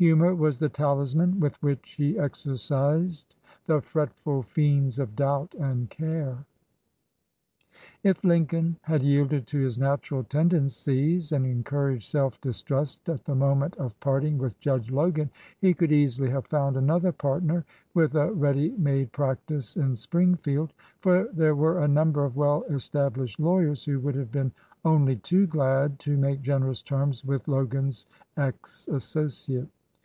Humor 0.00 0.32
was 0.36 0.58
the 0.60 0.68
talisman 0.68 1.40
with 1.40 1.60
which 1.60 1.94
he 1.98 2.20
exercised 2.20 3.34
"the 3.66 3.80
fretful 3.80 4.44
fiends 4.44 5.00
of 5.00 5.16
doubt 5.16 5.56
and 5.56 5.90
care." 5.90 6.44
If 8.04 8.22
Lincoln 8.22 8.76
had 8.82 9.02
yielded 9.02 9.48
to 9.48 9.58
his 9.58 9.76
natural 9.76 10.22
tenden 10.22 10.66
cies 10.66 11.32
and 11.32 11.44
encouraged 11.44 12.04
self 12.04 12.40
distrust 12.40 13.08
at 13.08 13.24
the 13.24 13.34
moment 13.34 13.74
of 13.76 13.98
parting 13.98 14.38
with 14.38 14.60
Judge 14.60 14.88
Logan, 14.92 15.30
he 15.60 15.74
could 15.74 15.90
easily 15.90 16.30
have 16.30 16.46
found 16.46 16.76
another 16.76 17.10
partner 17.10 17.64
with 17.92 18.14
a 18.14 18.30
ready 18.32 18.70
made 18.78 19.10
practice 19.10 19.76
in 19.76 19.96
Springfield; 19.96 20.72
for 21.00 21.28
there 21.32 21.56
were 21.56 21.80
a 21.80 21.88
number 21.88 22.24
of 22.24 22.36
well 22.36 22.62
established 22.70 23.40
lawyers 23.40 23.84
who 23.84 23.98
would 23.98 24.14
have 24.14 24.30
been 24.30 24.52
only 24.84 25.16
too 25.16 25.48
glad 25.48 25.98
to 25.98 26.16
make 26.16 26.40
generous 26.40 26.82
terms 26.82 27.24
with 27.24 27.48
Logan's 27.48 28.06
ex 28.36 28.86
associate. 28.86 29.66